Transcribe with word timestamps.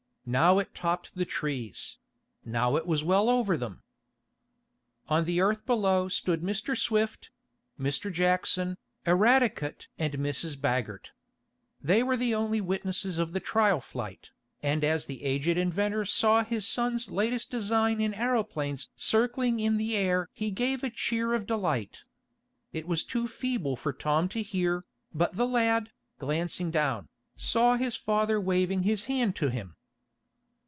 Now 0.23 0.59
it 0.59 0.75
topped 0.75 1.15
the 1.15 1.25
trees; 1.25 1.97
now 2.45 2.75
it 2.77 2.85
was 2.85 3.03
well 3.03 3.27
over 3.27 3.57
them. 3.57 3.81
On 5.09 5.25
the 5.25 5.41
earth 5.41 5.65
below 5.65 6.09
stood 6.09 6.41
Mr. 6.41 6.77
Swift, 6.77 7.31
Mr. 7.77 8.13
Jackson, 8.13 8.77
Eradicate 9.05 9.87
and 9.97 10.13
Mrs. 10.13 10.61
Baggert. 10.61 11.11
They 11.81 12.03
were 12.03 12.15
the 12.15 12.35
only 12.35 12.61
witnesses 12.61 13.17
of 13.17 13.33
the 13.33 13.39
trial 13.39 13.81
flight, 13.81 14.29
and 14.61 14.83
as 14.83 15.05
the 15.05 15.23
aged 15.23 15.57
inventor 15.57 16.05
saw 16.05 16.43
his 16.43 16.67
son's 16.67 17.09
latest 17.09 17.49
design 17.49 17.99
in 17.99 18.13
aeroplanes 18.13 18.89
circling 18.95 19.59
in 19.59 19.77
the 19.77 19.97
air 19.97 20.29
he 20.33 20.51
gave 20.51 20.83
a 20.83 20.91
cheer 20.91 21.33
of 21.33 21.47
delight. 21.47 22.03
It 22.71 22.87
was 22.87 23.03
too 23.03 23.27
feeble 23.27 23.75
for 23.75 23.91
Tom 23.91 24.29
to 24.29 24.43
hear, 24.43 24.85
but 25.15 25.35
the 25.35 25.47
lad, 25.47 25.89
glancing 26.19 26.69
down, 26.69 27.09
saw 27.35 27.75
his 27.75 27.95
father 27.95 28.39
waving 28.39 28.83
his 28.83 29.05
hand 29.05 29.35
to 29.37 29.49
him. 29.49 29.75